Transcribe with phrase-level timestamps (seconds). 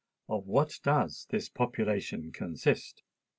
[0.27, 3.03] Of what does this population consist?